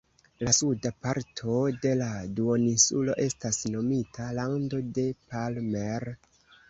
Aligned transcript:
La 0.45 0.51
suda 0.59 0.91
parto 1.07 1.57
de 1.83 1.91
la 1.99 2.07
duoninsulo 2.39 3.17
estas 3.27 3.61
nomita 3.75 4.31
"lando 4.39 4.81
de 4.99 5.05
Palmer". 5.35 6.09